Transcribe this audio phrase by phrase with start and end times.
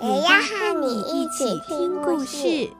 [0.00, 2.70] 也要和你一起听故事。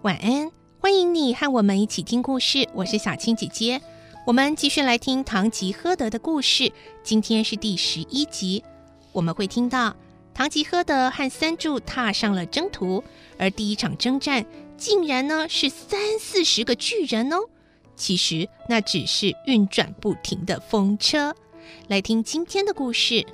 [0.00, 2.66] 晚安，欢迎你和我们一起听故事。
[2.72, 3.82] 我是小青姐姐，
[4.26, 6.72] 我们继续来听《堂吉诃德》的故事。
[7.02, 8.64] 今天是第十一集，
[9.12, 9.94] 我们会听到
[10.34, 13.04] 唐吉诃德和三柱踏上了征途，
[13.38, 14.44] 而第一场征战
[14.76, 17.48] 竟然呢是三四十个巨人哦。
[17.94, 21.36] 其实那只是运转不停的风车。
[21.86, 23.14] 来听今天的故事。《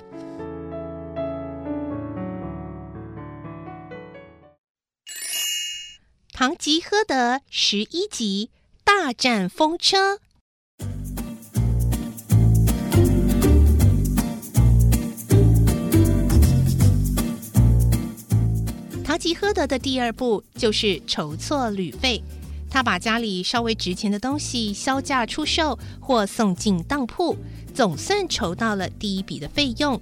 [6.33, 8.49] 唐吉诃德》十一集
[8.83, 10.19] 大战风车。
[19.09, 22.21] 堂吉诃德的第二步就是筹措旅费，
[22.69, 27.35] 他把家里稍微值钱的东西销价出售或送进当铺，
[27.73, 29.99] 总算筹到了第一笔的费用。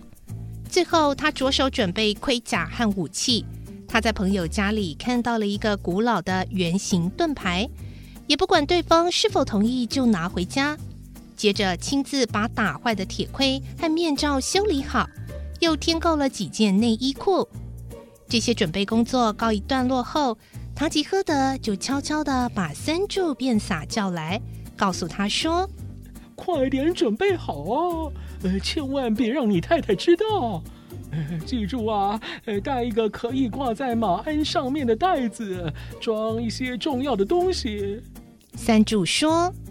[0.70, 3.46] 最后，他着手准备盔甲和武器。
[3.88, 7.70] 他在朋友家里看到了一个古老的圆形盾牌，
[8.28, 10.78] 也不管对方是否同意，就拿回家。
[11.38, 15.08] 接着亲自把打坏的铁盔和面罩修理好，
[15.62, 17.48] 又添购了几件内衣裤。
[18.30, 20.38] 这些准备工作告一段落后，
[20.76, 24.42] 唐吉诃德就悄悄地把三柱变撒叫来，
[24.76, 25.70] 告诉他说
[26.36, 28.12] ：“快点准备好啊，
[28.44, 30.62] 呃，千万别让你太太知道。”
[31.46, 32.20] 记住啊，
[32.62, 38.02] 带一个可以挂在马鞍上面的袋子，装一些重要的东西。
[38.56, 39.67] 三柱说：“呃，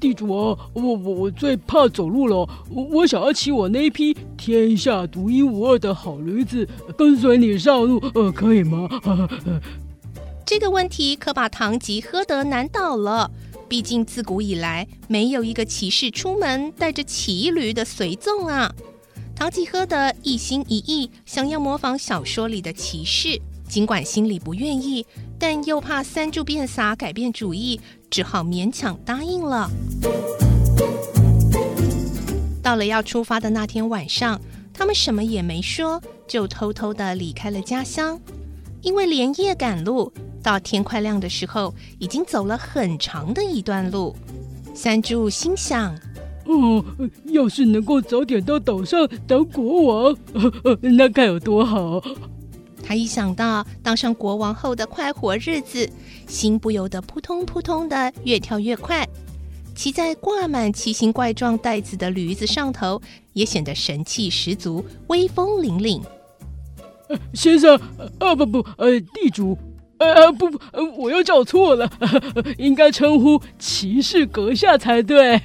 [0.00, 2.36] 地主啊，我我我最怕走路了，
[2.70, 8.88] 我我想要骑我那匹天下独一无二的好驴子，跟随你上路，呃，可以吗？”
[10.46, 13.30] 这个问题可把唐吉诃德难倒了。
[13.66, 18.70] 毕竟自古以来，没有一个骑士出门带着骑驴的随从啊。
[19.34, 25.04] 唐吉诃德一心一意想要模仿小说里的骑士，尽管心里不愿意，
[25.38, 27.80] 但又怕三柱变傻改变主意，
[28.10, 29.70] 只好勉强答应了。
[32.62, 34.40] 到了要出发的那天晚上，
[34.72, 38.18] 他们什么也没说，就偷偷的离开了家乡。
[38.80, 44.14] 因为连夜赶路，到天快亮的时候，已经走了很长的一段路。
[44.74, 45.94] 三柱心想。
[46.46, 46.84] 哦，
[47.26, 50.16] 要是能够早点到岛上当国王，
[50.82, 52.02] 那该有多好！
[52.86, 55.88] 他一想到当上国王后的快活日子，
[56.26, 59.08] 心不由得扑通扑通的越跳越快。
[59.74, 63.00] 骑在挂满奇形怪状袋子的驴子上头，
[63.32, 66.02] 也显得神气十足，威风凛凛。
[67.32, 67.74] 先生，
[68.18, 69.58] 啊不不，呃，地主，
[69.98, 70.58] 呃不不，
[70.98, 71.90] 我又叫错了，
[72.58, 75.40] 应该称呼骑士阁下才对。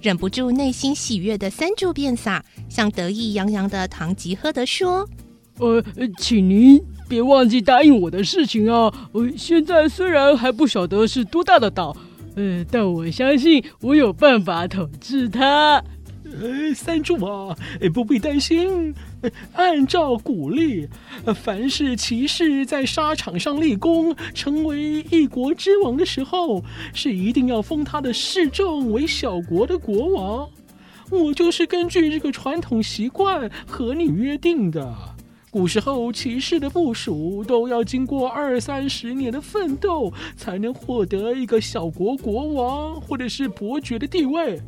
[0.00, 5.08] 忍不住内心喜悦的三柱变撒，向得意洋洋的唐吉诃德说
[5.58, 5.82] ：“呃，
[6.18, 8.92] 请您别忘记答应我的事情啊！
[9.12, 11.96] 呃，现在虽然还不晓得是多大的岛，
[12.34, 15.82] 呃，但我相信我有办法统治它。”
[16.38, 17.56] 呃，三柱啊，
[17.94, 18.92] 不必担心。
[19.54, 20.86] 按照古例，
[21.34, 26.62] 凡是骑士在沙场上立功，成为一国之王的时候，
[26.92, 30.48] 是一定要封他的侍众为小国的国王。
[31.10, 35.15] 我就是根据这个传统习惯和你约定的。
[35.56, 44.60] 古时候，骑士的部署都要经过二三十年的奋斗，才能获得一个小国国王或者是伯爵的地位。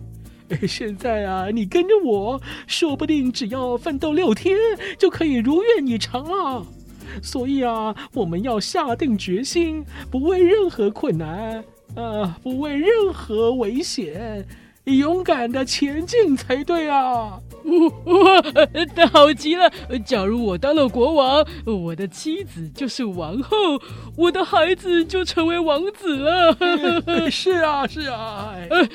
[0.66, 4.56] 现在啊，你跟着我，说不定只要奋斗六天，
[4.98, 6.64] 就可以如愿以偿了。
[7.22, 11.62] 所以啊，我们要下定决心，不畏任何困难，
[11.96, 14.48] 呃，不畏任何危险。
[14.86, 17.38] 勇敢的前进才对啊！
[17.64, 18.42] 哇，
[18.94, 19.70] 太好极了！
[20.04, 23.56] 假如我当了国王，我的妻子就是王后，
[24.16, 27.30] 我的孩子就成为王子了。
[27.30, 28.54] 是啊，是啊。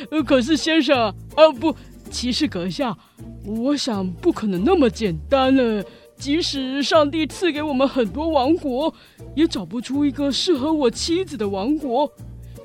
[0.09, 1.75] 呃，可是先生，啊不，
[2.09, 2.97] 骑士阁下，
[3.45, 5.83] 我想不可能那么简单了。
[6.15, 8.93] 即使上帝赐给我们很多王国，
[9.35, 12.09] 也找不出一个适合我妻子的王国，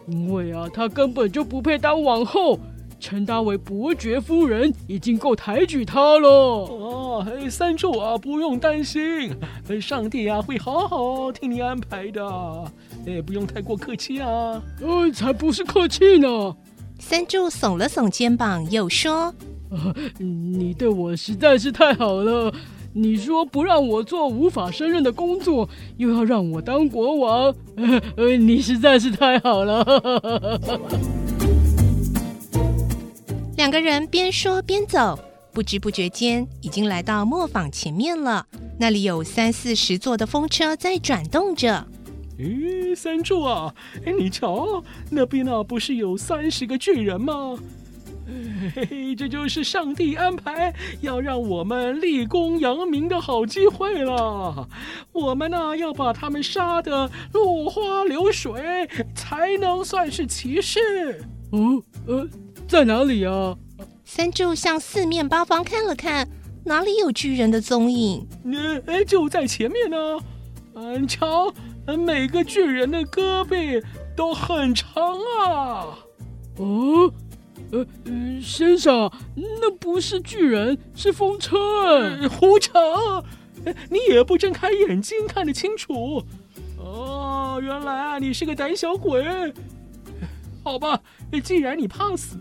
[0.06, 2.58] 因为啊，她根本就不配当王后。
[3.00, 6.28] 称她为伯爵夫人已经够抬举他了。
[6.28, 9.34] 哦，三柱啊，不用担心，
[9.80, 12.24] 上帝啊会好好替你安排的。
[13.06, 14.62] 哎，不用太过客气啊。
[14.80, 16.56] 呃，才不是客气呢。
[16.98, 19.32] 三柱耸了耸肩膀，又说
[19.70, 22.52] ：“啊，你对我实在是太好了。
[22.92, 25.68] 你说不让我做无法胜任的工作，
[25.98, 27.54] 又要让我当国王，
[28.16, 30.58] 呃，你实在是太好了。”
[33.58, 35.18] 两个人边说边走，
[35.52, 38.46] 不知不觉间已经来到磨坊前面了。
[38.78, 41.84] 那里有三四十座的风车在转动着。
[42.38, 43.74] 咦，三柱啊，
[44.06, 47.58] 哎，你瞧，那边呢，不是有三十个巨人吗？
[48.76, 54.68] 嘿嘿，这就是上帝安排要让我们立功扬名的好机会了。
[55.10, 61.24] 我们呢，要把他们杀得落花流水，才能算是骑士。
[61.50, 62.28] 哦，呃。
[62.66, 63.56] 在哪里啊？
[64.04, 66.28] 三柱向四面八方看了看，
[66.66, 68.28] 哪里有巨人的踪影？
[68.44, 69.96] 嗯，哎，就在前面呢。
[70.74, 71.50] 嗯，瞧，
[71.86, 73.82] 每个巨人的胳膊
[74.14, 74.92] 都很长
[75.42, 75.98] 啊。
[76.58, 77.10] 哦，
[77.72, 77.86] 呃，
[78.42, 81.56] 先生，那不是巨人，是风车。
[81.58, 83.24] 呃，胡扯！
[83.88, 86.22] 你也不睁开眼睛看得清楚。
[86.76, 89.24] 哦，原来啊，你是个胆小鬼。
[90.68, 91.00] 好吧，
[91.42, 92.38] 既然你怕死，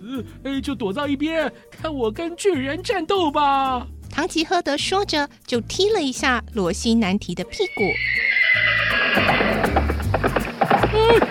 [0.62, 3.88] 就躲到一边，看我跟巨人战斗吧。
[4.12, 7.83] 唐吉诃德说着，就踢了一下罗西南提的屁股。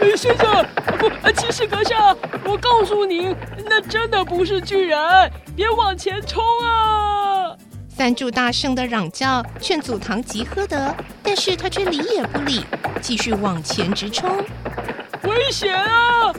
[0.01, 0.65] 呃，先生，
[0.99, 2.17] 不，骑士阁下，
[2.47, 4.99] 我告诉你，那真的不是巨人，
[5.55, 7.55] 别往前冲啊！
[7.91, 12.65] 三柱大声的嚷叫，劝阻唐吉诃德，但是他却理也不理，
[13.03, 14.43] 继续往前直冲。
[15.25, 16.33] 危险啊！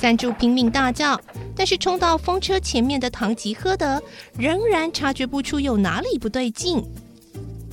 [0.00, 1.20] 三柱拼命大叫，
[1.56, 4.00] 但是冲到风车前面的唐吉诃德
[4.38, 6.80] 仍然察觉不出有哪里不对劲。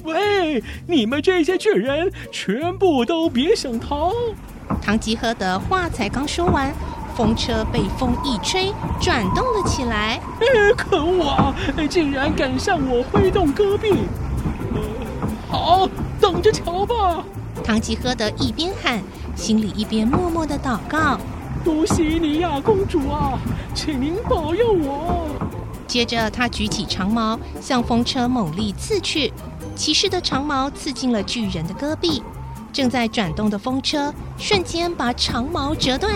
[0.03, 4.11] 喂，你们这些巨人，全部都别想逃！
[4.81, 6.73] 唐吉诃德话才刚说完，
[7.15, 10.19] 风车被风一吹，转动了起来。
[10.41, 11.55] 哎，可恶啊！
[11.87, 13.93] 竟然敢向我挥动戈壁！
[14.73, 14.81] 呃，
[15.47, 15.87] 好，
[16.19, 17.23] 等着瞧吧！
[17.63, 18.99] 唐吉诃德一边喊，
[19.35, 21.19] 心里一边默默的祷告。
[21.65, 23.39] 多西尼亚公主啊，
[23.73, 25.27] 请您保佑我！
[25.87, 29.33] 接着，他举起长矛向风车猛力刺去，
[29.75, 32.21] 骑士的长矛刺进了巨人的戈壁。
[32.71, 36.13] 正在转动的风车瞬间把长矛折断，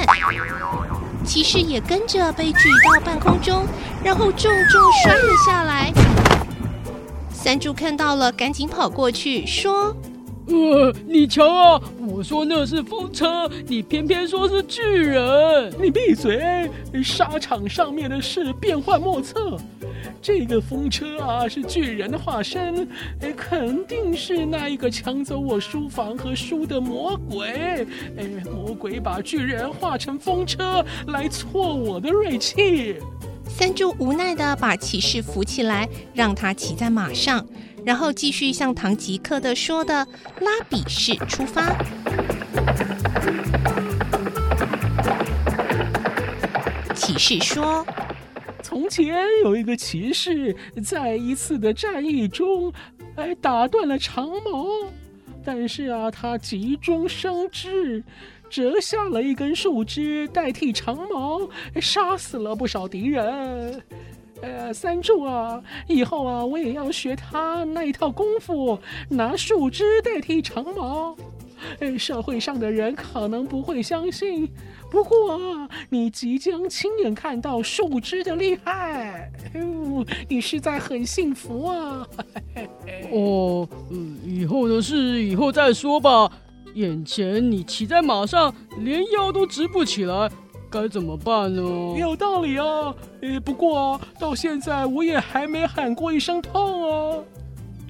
[1.26, 3.66] 骑士也跟着被举到半空中，
[4.04, 5.92] 然后重重摔了下来。
[7.32, 9.96] 三柱看到了，赶紧跑过去说。
[10.50, 11.82] 呃，你瞧啊！
[12.08, 15.72] 我说那是风车，你偏偏说是巨人。
[15.80, 16.70] 你闭嘴！
[17.04, 19.58] 沙场上面的事变幻莫测，
[20.20, 22.88] 这个风车啊是巨人的化身，
[23.22, 27.86] 哎，肯定是那一个抢走我书房和书的魔鬼。
[28.18, 32.96] 哎，魔鬼把巨人化成风车来挫我的锐气。
[33.48, 37.46] 三柱无奈地把骑士扶起来，让他骑在马上。
[37.90, 40.08] 然后继续像唐吉诃德说的
[40.42, 41.76] 拉比式出发。
[46.94, 47.84] 骑士说
[48.62, 52.72] ：“从前有一个骑士，在一次的战役中，
[53.16, 54.68] 哎，打断了长矛，
[55.44, 58.04] 但是啊，他急中生智，
[58.52, 61.50] 折下了一根树枝代替长矛，
[61.82, 63.82] 杀死了不少敌人。”
[64.42, 68.80] 呃，三柱啊，以后啊，我也要学他那一套功夫，
[69.10, 71.16] 拿树枝代替长矛。
[71.80, 74.50] 呃，社会上的人可能不会相信，
[74.90, 79.30] 不过啊，你即将亲眼看到树枝的厉害。
[79.54, 82.08] 哎呦，你实在很幸福啊！
[83.12, 86.32] 哦，嗯，以后的事以后再说吧。
[86.76, 90.32] 眼前你骑在马上，连腰都直不起来。
[90.70, 91.62] 该怎么办呢？
[91.98, 97.18] 有道理啊，诶，不过啊，到现在我也还没喊过一声痛啊。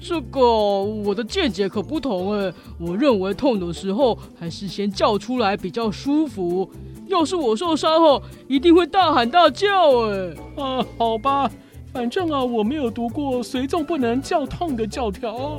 [0.02, 6.70] 这个我的见解可不同诶，我认为痛的时候还是先叫出来比较舒服。
[7.06, 10.34] 要是我受伤后，一定会大喊大叫诶。
[10.56, 11.50] 啊，好吧，
[11.92, 15.58] 反正啊，我没有读过随众不能叫痛的教条。